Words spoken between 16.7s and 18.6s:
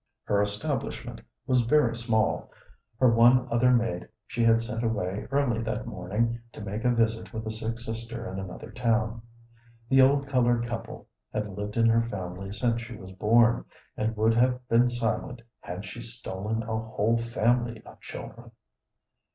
whole family of children.